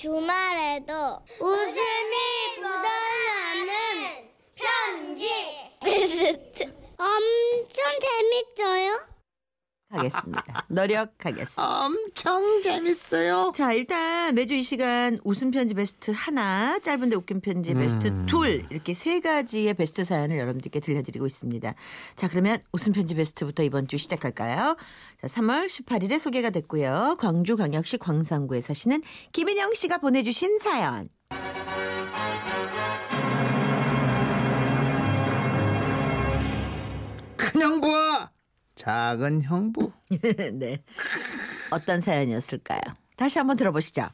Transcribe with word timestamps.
주말에도 0.00 1.20
웃음이 1.38 2.16
묻어나는 2.56 4.30
편지 4.54 5.28
베스트 5.78 6.62
엄청 6.96 7.84
재밌어요. 8.00 9.06
하겠습니다. 10.00 10.64
노력하겠습니다. 10.68 11.84
엄청 11.84 12.62
재밌어요. 12.62 13.52
자, 13.54 13.72
일단 13.72 14.34
매주 14.34 14.54
이 14.54 14.62
시간 14.62 15.18
웃음 15.24 15.50
편지 15.50 15.74
베스트 15.74 16.12
하나, 16.14 16.78
짧은데 16.78 17.16
웃긴 17.16 17.40
편지 17.40 17.74
베스트 17.74 18.08
음. 18.08 18.26
둘 18.26 18.64
이렇게 18.70 18.94
세 18.94 19.20
가지의 19.20 19.74
베스트 19.74 20.04
사연을 20.04 20.38
여러분들께 20.38 20.80
들려드리고 20.80 21.26
있습니다. 21.26 21.74
자, 22.16 22.28
그러면 22.28 22.58
웃음 22.72 22.92
편지 22.92 23.14
베스트부터 23.14 23.62
이번 23.62 23.88
주 23.88 23.96
시작할까요? 23.98 24.76
자, 25.20 25.26
3월 25.26 25.66
18일에 25.66 26.18
소개가 26.18 26.50
됐고요. 26.50 27.16
광주광역시 27.18 27.98
광산구에 27.98 28.60
사시는 28.60 29.02
김인영 29.32 29.74
씨가 29.74 29.98
보내주신 29.98 30.58
사연. 30.58 31.08
큰 37.36 37.60
형부와 37.60 38.29
작은 38.80 39.42
형부. 39.42 39.92
네. 40.54 40.78
어떤 41.70 42.00
사연이었을까요? 42.00 42.80
다시 43.16 43.38
한번 43.38 43.58
들어보시죠. 43.58 44.06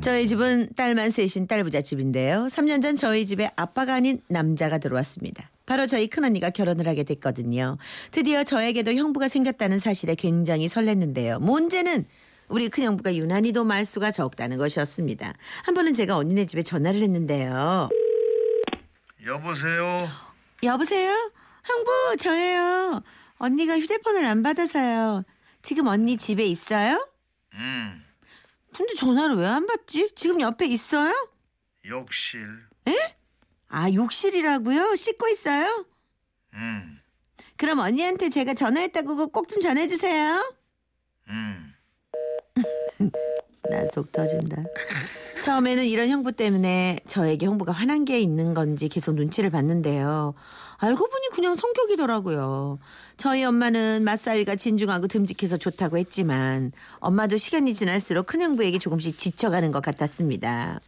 저희 0.00 0.26
집은 0.26 0.70
딸만 0.74 1.10
셋인 1.10 1.46
딸부자 1.46 1.82
집인데요. 1.82 2.46
3년 2.46 2.82
전 2.82 2.96
저희 2.96 3.26
집에 3.26 3.50
아빠가 3.56 3.94
아닌 3.94 4.20
남자가 4.28 4.78
들어왔습니다. 4.78 5.50
바로 5.66 5.86
저희 5.86 6.08
큰언니가 6.08 6.50
결혼을 6.50 6.88
하게 6.88 7.04
됐거든요. 7.04 7.76
드디어 8.10 8.42
저에게도 8.42 8.94
형부가 8.94 9.28
생겼다는 9.28 9.78
사실에 9.78 10.14
굉장히 10.14 10.66
설렜는데요. 10.66 11.40
문제는 11.40 12.04
우리 12.48 12.68
큰형부가 12.68 13.14
유난히도 13.14 13.64
말수가 13.64 14.12
적다는 14.12 14.56
것이었습니다. 14.56 15.34
한 15.64 15.74
번은 15.74 15.92
제가 15.92 16.16
언니네 16.16 16.46
집에 16.46 16.62
전화를 16.62 17.02
했는데요. 17.02 17.90
여보세요. 19.26 20.08
여보세요? 20.62 21.12
형부 21.66 22.16
저예요. 22.18 23.02
언니가 23.38 23.78
휴대폰을 23.78 24.24
안 24.24 24.42
받아서요. 24.42 25.24
지금 25.62 25.86
언니 25.88 26.16
집에 26.16 26.44
있어요? 26.44 27.06
음, 27.54 28.04
근데 28.74 28.94
전화를 28.94 29.36
왜 29.36 29.46
안 29.46 29.66
받지? 29.66 30.08
지금 30.14 30.40
옆에 30.40 30.66
있어요? 30.66 31.12
욕실. 31.84 32.46
아 33.68 33.90
욕실이라고요? 33.92 34.94
씻고 34.96 35.28
있어요? 35.28 35.84
음, 36.54 37.00
그럼 37.56 37.80
언니한테 37.80 38.28
제가 38.30 38.54
전화했다고 38.54 39.28
꼭 39.28 39.48
좀 39.48 39.60
전해주세요. 39.60 40.54
음. 41.28 41.74
나 43.68 43.84
속 43.92 44.12
터진다. 44.12 44.56
처음에는 45.46 45.84
이런 45.86 46.08
형부 46.08 46.32
때문에 46.32 46.98
저에게 47.06 47.46
형부가 47.46 47.70
화난 47.70 48.04
게 48.04 48.18
있는 48.18 48.52
건지 48.52 48.88
계속 48.88 49.14
눈치를 49.14 49.50
봤는데요. 49.50 50.34
알고 50.78 51.08
보니 51.08 51.28
그냥 51.32 51.54
성격이더라고요. 51.54 52.80
저희 53.16 53.44
엄마는 53.44 54.02
맞사위가 54.02 54.56
진중하고 54.56 55.06
듬직해서 55.06 55.56
좋다고 55.56 55.98
했지만 55.98 56.72
엄마도 56.98 57.36
시간이 57.36 57.74
지날수록 57.74 58.26
큰 58.26 58.42
형부에게 58.42 58.80
조금씩 58.80 59.18
지쳐가는 59.18 59.70
것 59.70 59.82
같았습니다. 59.84 60.80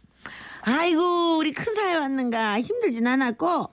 아이고 0.63 1.37
우리 1.37 1.53
큰 1.53 1.73
사회 1.73 1.95
왔는가 1.95 2.59
힘들진 2.59 3.07
않았고 3.07 3.69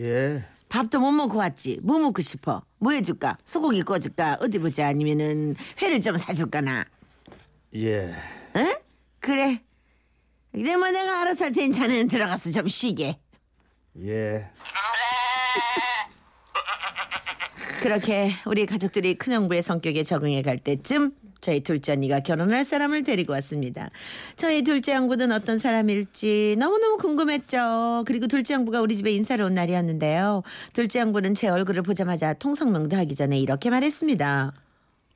예. 0.00 0.44
밥도 0.68 1.00
못 1.00 1.12
먹고 1.12 1.38
왔지. 1.38 1.80
뭐 1.82 1.98
먹고 1.98 2.20
싶어? 2.20 2.60
뭐 2.78 2.92
해줄까? 2.92 3.38
소고기 3.46 3.80
구워줄까? 3.80 4.36
어디 4.42 4.58
보자. 4.58 4.86
아니면은 4.86 5.56
회를 5.80 6.02
좀 6.02 6.18
사줄까나. 6.18 6.84
예. 7.74 8.12
응? 8.56 8.74
그래. 9.20 9.62
근데 10.56 10.74
뭐 10.74 10.90
내가 10.90 11.20
알아서 11.20 11.44
할 11.44 11.52
테니 11.52 11.70
자네는 11.70 12.08
들어가서 12.08 12.50
좀 12.50 12.66
쉬게. 12.66 13.18
예. 14.02 14.48
그렇게 17.82 18.32
우리 18.46 18.64
가족들이 18.64 19.16
큰형부의 19.16 19.60
성격에 19.60 20.02
적응해 20.02 20.40
갈 20.40 20.56
때쯤 20.56 21.12
저희 21.42 21.60
둘째 21.60 21.92
언니가 21.92 22.20
결혼할 22.20 22.64
사람을 22.64 23.04
데리고 23.04 23.34
왔습니다. 23.34 23.90
저희 24.36 24.62
둘째 24.62 24.94
형부는 24.94 25.30
어떤 25.30 25.58
사람일지 25.58 26.56
너무너무 26.58 26.96
궁금했죠. 26.96 28.04
그리고 28.06 28.26
둘째 28.26 28.54
형부가 28.54 28.80
우리 28.80 28.96
집에 28.96 29.12
인사를 29.12 29.44
온 29.44 29.52
날이었는데요. 29.52 30.42
둘째 30.72 31.00
형부는 31.00 31.34
제 31.34 31.48
얼굴을 31.48 31.82
보자마자 31.82 32.32
통성명도 32.32 32.96
하기 32.96 33.14
전에 33.14 33.38
이렇게 33.38 33.68
말했습니다. 33.68 34.54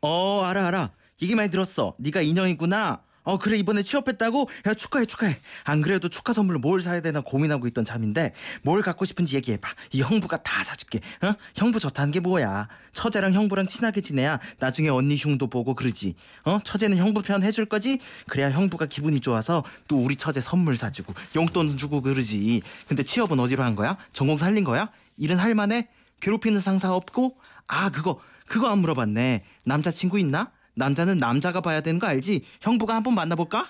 어 0.03 0.43
알아 0.43 0.67
알아 0.67 0.91
얘기 1.23 1.35
많이 1.35 1.51
들었어 1.51 1.95
네가 1.99 2.21
인형이구나 2.21 3.03
어 3.23 3.39
그래 3.39 3.59
이번에 3.59 3.83
취업했다고? 3.83 4.49
야 4.67 4.75
축하해 4.75 5.05
축하해. 5.05 5.37
안 5.65 5.83
그래도 5.83 6.09
축하 6.09 6.33
선물로 6.33 6.59
뭘 6.59 6.81
사야 6.81 7.01
되나 7.01 7.21
고민하고 7.21 7.67
있던 7.69 7.85
참인데 7.85 8.33
뭘 8.63 8.83
갖고 8.83 9.05
싶은지 9.05 9.37
얘기해봐. 9.37 9.69
이 9.93 10.03
형부가 10.03 10.39
다 10.39 10.63
사줄게. 10.65 11.01
어? 11.23 11.35
형부 11.55 11.81
좋다는 11.81 12.13
게 12.13 12.21
뭐야? 12.21 12.69
처제랑 12.93 13.33
형부랑 13.33 13.67
친하게 13.67 14.01
지내야 14.01 14.41
나중에 14.59 14.89
언니 14.89 15.17
흉도 15.17 15.49
보고 15.49 15.75
그러지. 15.75 16.15
어? 16.45 16.59
처제는 16.65 16.97
형부 16.97 17.23
편 17.23 17.43
해줄 17.43 17.67
거지? 17.67 17.99
그래야 18.27 18.51
형부가 18.51 18.87
기분이 18.87 19.21
좋아서 19.21 19.65
또 19.87 19.99
우리 19.99 20.17
처제 20.17 20.41
선물 20.41 20.77
사주고 20.77 21.13
용돈 21.37 21.77
주고 21.77 22.01
그러지. 22.01 22.63
근데 22.89 23.03
취업은 23.03 23.39
어디로 23.39 23.63
한 23.63 23.77
거야? 23.77 23.97
전공 24.13 24.39
살린 24.39 24.65
거야? 24.65 24.91
일은 25.19 25.37
할 25.39 25.55
만해? 25.55 25.89
괴롭히는 26.21 26.61
상사 26.61 26.95
없고? 26.95 27.37
아 27.67 27.91
그거 27.91 28.19
그거 28.47 28.69
안 28.69 28.79
물어봤네. 28.79 29.45
남자친구 29.65 30.19
있나 30.19 30.51
남자는 30.81 31.19
남자가 31.19 31.61
봐야 31.61 31.81
되는 31.81 32.01
거 32.01 32.09
알지 32.09 32.43
형부가 32.61 32.97
한번 32.97 33.15
만나볼까 33.15 33.67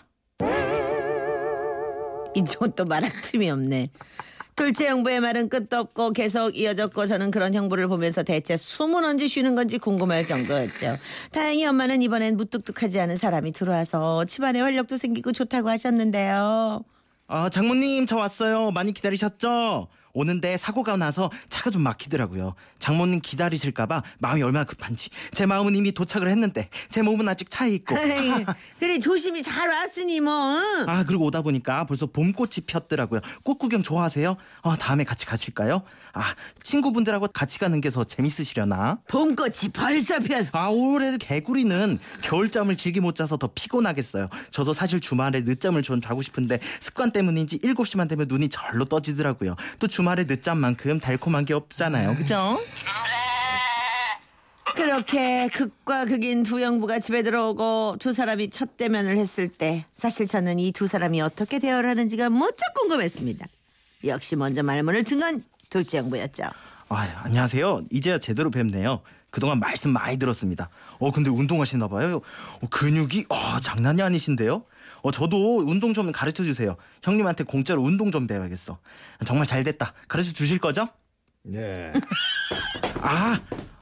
이쪽은 2.35 2.73
또 2.77 2.85
말할 2.85 3.11
틈이 3.23 3.51
없네. 3.51 3.91
둘째 4.57 4.89
형부의 4.89 5.21
말은 5.21 5.49
끝도 5.49 5.79
없고 5.79 6.13
계속 6.13 6.57
이어졌고 6.57 7.07
저는 7.07 7.31
그런 7.31 7.55
형부를 7.55 7.89
보면서 7.89 8.23
대체 8.23 8.57
숨은 8.57 9.05
언제 9.05 9.27
쉬는 9.27 9.55
건지 9.55 9.79
궁금할 9.79 10.27
정도였죠. 10.27 10.97
다행히 11.33 11.65
엄마는 11.67 12.03
이번엔 12.03 12.37
무뚝뚝하지 12.37 13.01
않은 13.01 13.17
사람이 13.17 13.53
들어와서 13.53 14.25
집안에 14.27 14.61
활력도 14.61 14.97
생기고 14.97 15.33
좋다고 15.33 15.69
하셨는데요. 15.71 16.85
아 17.27 17.49
장모님 17.49 18.07
저 18.07 18.17
왔어요 18.17 18.71
많이 18.71 18.93
기다리셨죠 18.93 19.89
오는데 20.15 20.57
사고가 20.57 20.97
나서 20.97 21.31
차가 21.49 21.71
좀 21.71 21.83
막히더라고요 21.83 22.55
장모님 22.79 23.21
기다리실까봐 23.21 24.03
마음이 24.19 24.43
얼마나 24.43 24.65
급한지 24.65 25.11
제 25.33 25.47
마음은 25.47 25.77
이미 25.77 25.93
도착을 25.93 26.29
했는데 26.31 26.69
제 26.89 27.03
몸은 27.03 27.29
아직 27.29 27.51
차에 27.51 27.71
있고 27.71 27.97
에이, 27.99 28.33
그래 28.81 28.99
조심히 28.99 29.43
잘 29.43 29.69
왔으니 29.69 30.21
뭐. 30.21 30.33
응? 30.59 30.89
아 30.89 31.05
그리고 31.05 31.27
오다 31.27 31.43
보니까 31.43 31.85
벌써 31.85 32.07
봄꽃이 32.07 32.65
폈더라고요 32.67 33.21
꽃 33.45 33.59
구경 33.59 33.83
좋아하세요 33.83 34.37
아 34.63 34.77
다음에 34.77 35.05
같이 35.05 35.27
가실까요 35.27 35.83
아 36.13 36.35
친구분들하고 36.63 37.29
같이 37.29 37.59
가는 37.59 37.79
게 37.81 37.91
더 37.91 38.05
재밌으시려나 38.05 39.01
봄꽃이 39.09 39.73
벌써 39.73 40.21
폈어. 40.21 40.47
아 40.53 40.69
올해 40.69 41.17
개구리는 41.17 41.99
겨울잠을 42.23 42.77
길게 42.77 43.01
못 43.01 43.17
자서 43.17 43.37
더 43.37 43.49
피곤하겠어요. 43.53 44.29
저도 44.51 44.73
사실 44.73 45.01
주말에 45.01 45.41
늦잠을 45.41 45.83
좀 45.83 46.01
자고 46.01 46.23
싶은데 46.23 46.61
습관 46.79 47.11
때문인지 47.11 47.59
7시만 47.59 48.09
되면 48.09 48.27
눈이 48.29 48.49
절로 48.49 48.85
떠지더라고요. 48.85 49.57
또 49.81 49.89
주 49.89 50.00
말에 50.03 50.25
늦잠만큼 50.25 51.01
달콤한 51.01 51.45
게 51.45 51.55
없잖아요. 51.55 52.17
그죠? 52.17 52.59
그렇게 54.77 55.49
극과 55.49 56.05
극인 56.07 56.43
두 56.43 56.61
형부가 56.61 57.01
집에 57.01 57.23
들어오고 57.23 57.97
두 57.99 58.13
사람이 58.13 58.51
첫 58.51 58.77
대면을 58.77 59.17
했을 59.19 59.49
때 59.49 59.85
사실 59.95 60.27
저는 60.27 60.59
이 60.59 60.73
두 60.73 60.87
사람이 60.87 61.21
어떻게 61.21 61.59
대화를 61.59 61.91
하는지가 61.91 62.31
무척 62.31 62.73
궁금했습니다. 62.75 63.45
역시 64.05 64.37
먼저 64.37 64.63
말문을 64.63 65.05
든 65.05 65.21
건 65.21 65.45
둘째 65.69 65.99
형부였죠. 65.99 66.45
아, 66.89 67.21
안녕하세요. 67.25 67.83
이제야 67.91 68.19
제대로 68.19 68.51
뵙네요. 68.51 69.01
그동안 69.31 69.59
말씀 69.61 69.91
많이 69.93 70.17
들었습니다. 70.17 70.69
어 70.99 71.11
근데 71.11 71.31
운동하시나 71.31 71.89
봐요. 71.89 72.21
어, 72.61 72.67
근육이 72.69 73.27
어, 73.29 73.61
장난이 73.61 74.03
아니신데요. 74.03 74.65
어 75.03 75.11
저도 75.11 75.59
운동 75.67 75.95
좀 75.95 76.13
가르쳐 76.13 76.45
주세요. 76.45 76.77
형님한테 77.03 77.45
공짜로 77.45 77.83
운동 77.83 78.11
좀 78.11 78.27
배워야겠어. 78.27 78.79
정말 79.25 79.47
잘 79.47 79.63
됐다. 79.65 79.95
가르쳐 80.09 80.33
주실 80.33 80.59
거죠? 80.59 80.89
예. 81.53 81.93
아 83.01 83.41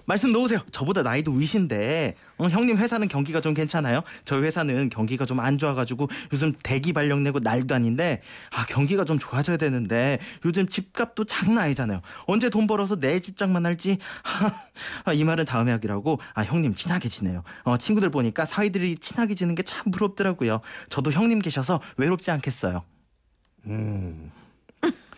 말씀 0.08 0.32
놓으세요. 0.32 0.60
저보다 0.72 1.02
나이도 1.02 1.32
위신데 1.32 2.14
어, 2.38 2.48
형님 2.48 2.78
회사는 2.78 3.08
경기가 3.08 3.42
좀 3.42 3.52
괜찮아요? 3.54 4.00
저희 4.24 4.42
회사는 4.42 4.88
경기가 4.88 5.24
좀 5.26 5.38
안 5.38 5.58
좋아가지고 5.58 6.08
요즘 6.32 6.52
대기 6.64 6.92
발령 6.94 7.22
내고 7.22 7.38
날도 7.38 7.74
아닌데 7.74 8.22
아 8.50 8.64
경기가 8.66 9.04
좀 9.04 9.18
좋아져야 9.18 9.56
되는데 9.58 10.18
요즘 10.46 10.66
집값도 10.66 11.24
장난 11.26 11.64
아니잖아요. 11.64 12.00
언제 12.26 12.48
돈 12.50 12.66
벌어서 12.66 12.96
내 12.98 13.20
집장만 13.20 13.66
할지 13.66 13.98
하, 14.24 14.50
아, 15.04 15.12
이 15.12 15.22
말은 15.24 15.44
다음에 15.44 15.70
하기라고 15.72 16.18
아 16.34 16.42
형님 16.42 16.74
친하게 16.74 17.08
지내요. 17.10 17.42
어, 17.64 17.76
친구들 17.76 18.08
보니까 18.10 18.44
사이들이 18.46 18.96
친하게 18.96 19.34
지는 19.34 19.54
게 19.54 19.62
참 19.62 19.90
부럽더라고요. 19.92 20.60
저도 20.88 21.12
형님 21.12 21.40
계셔서 21.40 21.80
외롭지 21.98 22.30
않겠어요. 22.30 22.82
음. 23.66 24.30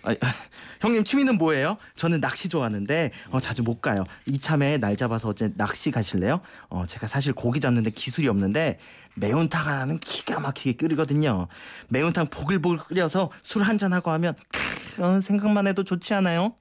아, 0.03 0.15
형님 0.81 1.05
취미는 1.05 1.37
뭐예요? 1.37 1.77
저는 1.95 2.21
낚시 2.21 2.49
좋아하는데 2.49 3.11
어, 3.31 3.41
자주 3.41 3.63
못 3.63 3.81
가요. 3.81 4.05
이참에 4.27 4.79
날 4.79 4.97
잡아서 4.97 5.29
어제 5.29 5.53
낚시 5.57 5.91
가실래요? 5.91 6.41
어, 6.69 6.87
제가 6.87 7.07
사실 7.07 7.33
고기 7.33 7.61
잡는데 7.61 7.91
기술이 7.91 8.29
없는데 8.29 8.79
매운탕 9.17 9.91
은 9.91 9.99
기가 9.99 10.41
막히게 10.41 10.77
끓이거든요. 10.77 11.49
매운탕 11.89 12.29
보글보글 12.29 12.79
끓여서 12.85 13.31
술 13.43 13.63
한잔 13.63 13.93
하고 13.93 14.11
하면 14.13 14.35
크, 14.97 15.05
어, 15.05 15.21
생각만 15.21 15.67
해도 15.67 15.85
좋지 15.85 16.15
않아요? 16.15 16.55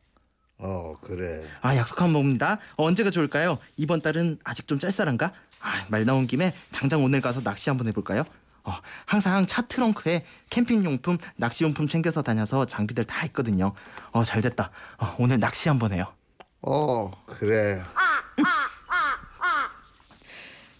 어 0.57 0.97
그래. 1.01 1.45
아 1.61 1.75
약속한 1.75 2.11
봅니다. 2.11 2.59
어, 2.75 2.85
언제가 2.85 3.09
좋을까요? 3.09 3.57
이번 3.77 4.01
달은 4.01 4.39
아직 4.43 4.67
좀 4.67 4.77
짤쌀한가? 4.77 5.31
아, 5.61 5.85
말 5.89 6.05
나온 6.05 6.27
김에 6.27 6.53
당장 6.71 7.03
오늘 7.03 7.21
가서 7.21 7.41
낚시 7.41 7.69
한번 7.69 7.87
해볼까요? 7.87 8.23
어, 8.63 8.73
항상 9.05 9.45
차 9.45 9.61
트렁크에 9.63 10.23
캠핑 10.49 10.83
용품, 10.85 11.17
낚시 11.35 11.63
용품 11.63 11.87
챙겨서 11.87 12.21
다녀서 12.21 12.65
장비들 12.65 13.05
다 13.05 13.25
있거든요. 13.27 13.73
어, 14.11 14.23
잘 14.23 14.41
됐다. 14.41 14.71
어, 14.97 15.15
오늘 15.19 15.39
낚시 15.39 15.69
한번 15.69 15.93
해요. 15.93 16.13
어 16.61 17.09
그래. 17.25 17.81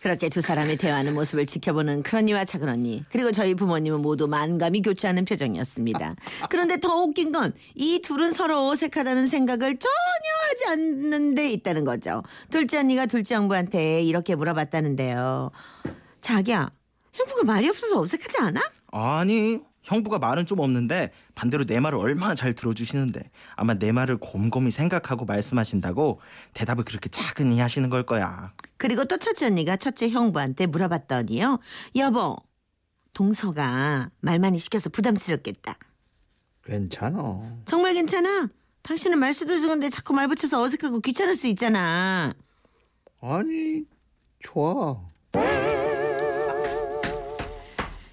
그렇게 0.02 0.30
두 0.30 0.40
사람이 0.40 0.78
대화하는 0.78 1.14
모습을 1.14 1.46
지켜보는 1.46 2.04
큰언니와 2.04 2.46
작은언니 2.46 3.04
그리고 3.12 3.34
저희 3.34 3.54
부모님은 3.54 4.02
모두 4.02 4.28
만감이 4.28 4.82
교차하는 4.82 5.26
표정이었습니다. 5.26 6.16
그런데 6.50 6.80
더 6.80 6.96
웃긴 7.02 7.34
건 7.34 7.54
이 7.76 8.00
둘은 8.02 8.32
서로 8.32 8.70
어색하다는 8.70 9.28
생각을 9.28 9.78
전혀 9.78 9.90
하지 10.50 10.66
않는 10.70 11.36
데 11.36 11.50
있다는 11.52 11.84
거죠. 11.84 12.24
둘째 12.50 12.78
언니가 12.80 13.08
둘째 13.08 13.36
형부한테 13.36 14.02
이렇게 14.04 14.36
물어봤다는데요. 14.36 15.52
자기야 16.22 16.72
형부가 17.20 17.44
말이 17.44 17.68
없어서 17.70 18.00
어색하지 18.00 18.38
않아? 18.40 18.62
아니, 18.92 19.60
형부가 19.84 20.20
말은 20.20 20.46
좀 20.46 20.60
없는데 20.60 21.12
반대로 21.36 21.66
내 21.66 21.80
말을 21.80 21.98
얼마나 22.00 22.34
잘 22.36 22.54
들어주시는데 22.54 23.30
아마 23.56 23.74
내 23.74 23.92
말을 23.92 24.18
곰곰이 24.18 24.72
생각하고 24.72 25.26
말씀하신다고 25.26 26.22
대답을 26.54 26.86
그렇게 26.86 27.10
차근히 27.10 27.60
하시는 27.60 27.90
걸 27.90 28.06
거야. 28.06 28.54
그리고 28.78 29.06
또 29.06 29.18
첫째 29.18 29.48
언니가 29.48 29.76
첫째 29.76 30.10
형부한테 30.10 30.66
물어봤더니요. 30.68 31.60
여보 31.98 32.38
동서가 33.14 34.12
말 34.22 34.40
많이 34.40 34.60
시켜서 34.60 34.90
부담스럽겠다. 34.90 35.78
괜찮아. 36.64 37.58
정말 37.66 37.94
괜찮아? 37.96 38.50
당신은 38.84 39.20
말수도 39.20 39.60
적은데 39.60 39.90
자꾸 39.90 40.14
말 40.14 40.28
붙여서 40.28 40.62
어색하고 40.62 41.00
귀찮을 41.02 41.36
수 41.36 41.48
있잖아. 41.48 42.34
아니 43.22 43.84
좋아. 44.40 45.02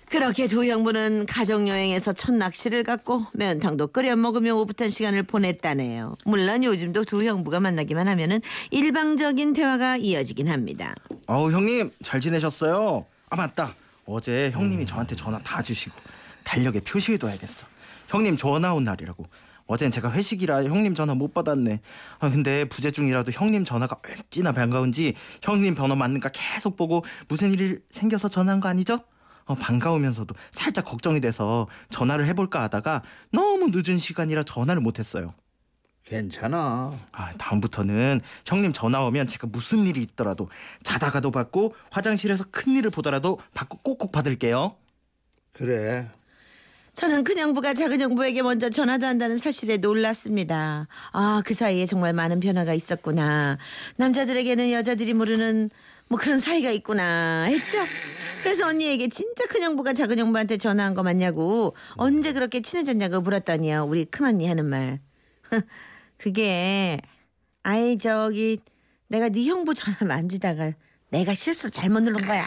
그렇게 0.09 0.47
두 0.47 0.65
형부는 0.65 1.27
가족여행에서 1.27 2.13
첫 2.13 2.35
낚시를 2.35 2.85
갔고 2.85 3.27
매운탕도 3.35 3.89
끓여 3.89 4.15
먹으며 4.15 4.55
오붓한 4.55 4.89
시간을 4.89 5.25
보냈다네요. 5.25 6.17
물론 6.25 6.63
요즘도 6.63 7.05
두 7.05 7.25
형부가 7.25 7.59
만나기만 7.59 8.07
하면은 8.09 8.41
일방적인 8.71 9.53
대화가 9.53 9.97
이어지긴 9.97 10.49
합니다. 10.49 10.95
어우 11.27 11.51
형님 11.51 11.91
잘 12.05 12.21
지내셨어요? 12.21 13.05
아 13.31 13.37
맞다 13.37 13.75
어제 14.05 14.51
형님이 14.53 14.87
저한테 14.87 15.17
전화 15.17 15.41
다 15.41 15.61
주시고 15.61 15.97
달력에 16.45 16.81
표시해둬야겠어 16.81 17.67
형님 18.07 18.37
전화 18.37 18.73
온 18.73 18.85
날이라고 18.85 19.27
어젠 19.67 19.91
제가 19.91 20.13
회식이라 20.13 20.63
형님 20.63 20.95
전화 20.95 21.17
못 21.17 21.35
받았네 21.35 21.81
아 22.21 22.31
근데 22.31 22.65
부재 22.67 22.93
중이라도 22.93 23.33
형님 23.33 23.65
전화가 23.65 23.99
얼찌나 24.09 24.53
반가운지 24.53 25.15
형님 25.43 25.75
번호 25.75 25.97
맞는가 25.97 26.29
계속 26.33 26.77
보고 26.77 27.05
무슨 27.27 27.53
일이 27.53 27.77
생겨서 27.91 28.29
전화한 28.29 28.61
거 28.61 28.69
아니죠? 28.69 29.01
어, 29.47 29.55
반가우면서도 29.55 30.35
살짝 30.51 30.85
걱정이 30.85 31.21
돼서 31.21 31.67
전화를 31.91 32.27
해볼까 32.27 32.63
하다가 32.63 33.03
너무 33.33 33.71
늦은 33.73 33.99
시간이라 33.99 34.43
전화를 34.43 34.83
못했어요 34.83 35.35
괜찮아. 36.05 36.97
아, 37.11 37.31
다음부터는 37.33 38.21
형님 38.45 38.73
전화 38.73 39.05
오면 39.05 39.27
제가 39.27 39.49
무슨 39.49 39.79
일이 39.87 40.03
있더라도 40.03 40.49
자다가도 40.85 41.33
받고 41.33 41.75
화장실에서 41.91 42.45
큰 42.53 42.75
일을 42.75 42.91
보더라도 42.91 43.41
받고 43.55 43.79
꼭꼭 43.79 44.13
받을게요. 44.13 44.77
그래. 45.53 46.09
저는 46.97 47.25
큰 47.25 47.37
형부가 47.37 47.75
작은 47.75 48.01
형부에게 48.01 48.41
먼저 48.41 48.71
전화도 48.71 49.05
한다는 49.05 49.37
사실에 49.37 49.77
놀랐습니다. 49.77 50.89
아, 51.13 51.43
그 51.45 51.53
사이에 51.53 51.85
정말 51.85 52.15
많은 52.15 52.41
변화가 52.41 52.73
있었구나. 52.73 53.59
남자들에게는 53.97 54.73
여자들이 54.73 55.13
모르는 55.13 55.69
뭐 56.09 56.19
그런 56.19 56.39
사이가 56.39 56.71
있구나 56.71 57.43
했죠. 57.43 57.79
그래서 58.43 58.69
언니에게 58.69 59.09
진짜 59.09 59.45
큰 59.45 59.63
형부가 59.63 59.93
작은 59.93 60.19
형부한테 60.19 60.57
전화한 60.57 60.95
거 60.95 61.03
맞냐고 61.03 61.77
언제 61.97 62.33
그렇게 62.33 62.63
친해졌냐고 62.63 63.21
물었더니요. 63.21 63.85
우리 63.87 64.07
큰 64.07 64.25
언니 64.25 64.49
하는 64.49 64.65
말. 64.65 65.01
그게 66.17 66.99
아이 67.63 67.99
저기 67.99 68.61
내가 69.09 69.29
네 69.29 69.45
형부 69.45 69.75
전화 69.75 69.99
만지다가 70.07 70.73
내가 71.11 71.35
실수 71.35 71.71
잘못 71.71 72.05
누른 72.05 72.27
거야. 72.27 72.43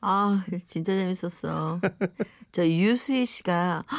아, 0.00 0.44
진짜 0.64 0.92
재밌었어. 0.94 1.80
저 2.52 2.66
유수희 2.66 3.26
씨가 3.26 3.82
"헉, 3.90 3.98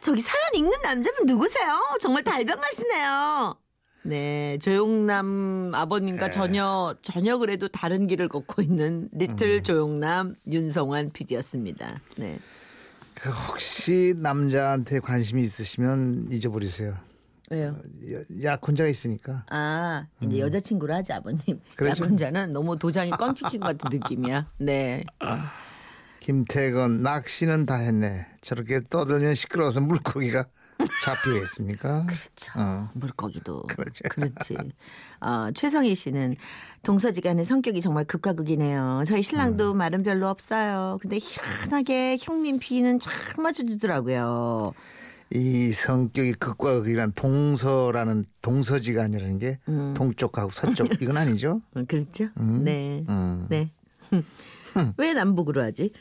저기 0.00 0.20
사연 0.20 0.54
읽는 0.54 0.72
남자분 0.82 1.26
누구세요? 1.26 1.78
정말 2.00 2.22
달변하시네요. 2.24 3.56
네, 4.04 4.58
조용남 4.60 5.72
아버님과 5.74 6.30
전혀 6.30 6.94
전혀 7.02 7.38
그래도 7.38 7.68
다른 7.68 8.06
길을 8.08 8.28
걷고 8.28 8.62
있는 8.62 9.08
리틀 9.12 9.62
조용남 9.62 10.34
윤성환 10.48 11.12
PD였습니다. 11.12 12.00
네. 12.16 12.38
그 13.14 13.30
혹시 13.30 14.14
남자한테 14.16 14.98
관심이 14.98 15.42
있으시면 15.42 16.28
잊어버리세요. 16.32 16.96
왜요? 17.52 17.76
야- 18.14 18.52
약혼자가 18.52 18.88
있으니까. 18.88 19.44
아, 19.50 20.06
이제 20.22 20.38
여자친구로 20.38 20.94
하지 20.94 21.12
아버님. 21.12 21.60
그러죠. 21.76 22.02
약혼자는 22.04 22.54
너무 22.54 22.78
도장이 22.78 23.10
껌 23.10 23.34
찍힌 23.34 23.60
것 23.60 23.76
같은 23.78 23.98
느낌이야. 23.98 24.46
네. 24.56 25.04
김태건 26.20 27.02
낚시는 27.02 27.66
다 27.66 27.74
했네. 27.74 28.26
저렇게 28.40 28.80
떠들면 28.88 29.34
시끄러워서 29.34 29.80
물고기가 29.82 30.46
잡히겠습니까? 31.04 32.06
그렇죠. 32.08 32.52
어. 32.56 32.88
물고기도 32.94 33.62
그렇죠. 33.64 34.02
그렇지. 34.08 34.56
어, 35.20 35.50
최성희 35.54 35.94
씨는 35.94 36.36
동서지간의 36.84 37.44
성격이 37.44 37.80
정말 37.82 38.04
극과 38.04 38.32
극이네요. 38.32 39.02
저희 39.06 39.18
음. 39.18 39.22
신랑도 39.22 39.74
말은 39.74 40.02
별로 40.04 40.28
없어요. 40.28 40.98
근데 41.02 41.18
희한하게 41.20 42.16
형님 42.20 42.58
비는 42.60 42.98
잘 42.98 43.12
맞춰주더라고요. 43.36 44.72
이 45.34 45.70
성격이 45.70 46.34
극과 46.34 46.80
극이란 46.80 47.12
동서라는 47.12 48.24
동서지간이라는 48.42 49.38
게 49.38 49.58
음. 49.68 49.94
동쪽하고 49.96 50.50
서쪽 50.50 51.00
이건 51.00 51.16
아니죠? 51.16 51.62
어, 51.74 51.82
그렇죠? 51.88 52.28
네. 52.36 53.04
음. 53.08 53.46
네. 53.48 53.70
왜 54.98 55.14
남북으로 55.14 55.62
하지? 55.62 55.92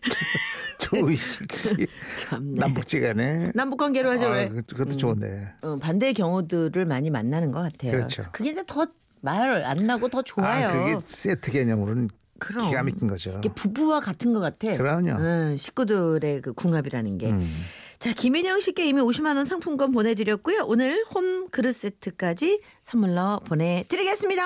조이식 0.79 1.51
씨 1.53 1.87
참. 2.17 2.53
네. 2.55 2.59
남북지간에 2.59 3.51
남북 3.53 3.77
관계로 3.77 4.09
하죠 4.11 4.27
아, 4.27 4.29
왜? 4.31 4.49
그- 4.49 4.61
그것도 4.63 4.97
좋은데. 4.97 5.53
어, 5.61 5.77
반대의 5.77 6.13
경우들을 6.13 6.85
많이 6.85 7.09
만나는 7.09 7.51
것 7.51 7.61
같아요. 7.61 7.91
그렇죠. 7.91 8.23
그게 8.31 8.51
이제 8.51 8.63
더 8.65 8.85
말 9.23 9.63
안 9.65 9.85
나고 9.85 10.07
더 10.09 10.23
좋아요. 10.23 10.67
아, 10.67 10.71
그게 10.73 10.97
세트 11.05 11.51
개념으로는 11.51 12.09
그럼. 12.39 12.67
기가 12.67 12.81
막힌 12.81 13.07
거죠. 13.07 13.39
부부와 13.53 13.99
같은 13.99 14.33
것 14.33 14.39
같아. 14.39 14.75
그럼요. 14.75 15.11
응, 15.19 15.57
식구들의 15.59 16.41
그 16.41 16.53
궁합이라는 16.53 17.19
게. 17.19 17.29
음. 17.29 17.47
자, 18.01 18.13
김인영 18.13 18.61
씨께 18.61 18.87
이미 18.87 18.99
50만 18.99 19.35
원 19.35 19.45
상품권 19.45 19.91
보내드렸고요. 19.91 20.63
오늘 20.65 21.05
홈 21.13 21.47
그릇 21.49 21.75
세트까지 21.75 22.59
선물로 22.81 23.41
보내드리겠습니다. 23.45 24.41